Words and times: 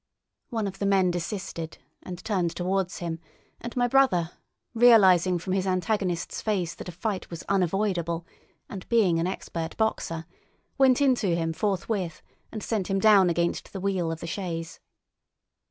One 0.49 0.65
of 0.65 0.79
the 0.79 0.87
men 0.87 1.11
desisted 1.11 1.77
and 2.01 2.25
turned 2.25 2.55
towards 2.55 2.97
him, 2.97 3.19
and 3.59 3.77
my 3.77 3.87
brother, 3.87 4.31
realising 4.73 5.37
from 5.37 5.53
his 5.53 5.67
antagonist's 5.67 6.41
face 6.41 6.73
that 6.73 6.89
a 6.89 6.91
fight 6.91 7.29
was 7.29 7.43
unavoidable, 7.47 8.25
and 8.67 8.89
being 8.89 9.19
an 9.19 9.27
expert 9.27 9.77
boxer, 9.77 10.25
went 10.75 11.01
into 11.01 11.35
him 11.35 11.53
forthwith 11.53 12.23
and 12.51 12.63
sent 12.63 12.87
him 12.89 12.97
down 12.97 13.29
against 13.29 13.73
the 13.73 13.79
wheel 13.79 14.11
of 14.11 14.21
the 14.21 14.25
chaise. 14.25 14.79